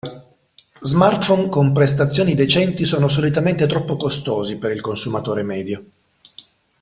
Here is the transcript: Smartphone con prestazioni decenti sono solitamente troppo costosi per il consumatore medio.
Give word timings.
Smartphone 0.81 1.47
con 1.49 1.73
prestazioni 1.73 2.33
decenti 2.33 2.85
sono 2.85 3.07
solitamente 3.07 3.67
troppo 3.67 3.97
costosi 3.97 4.57
per 4.57 4.71
il 4.71 4.81
consumatore 4.81 5.43
medio. 5.43 5.85